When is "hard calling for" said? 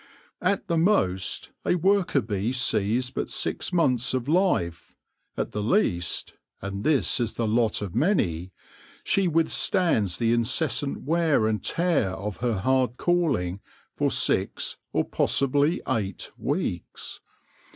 12.61-14.09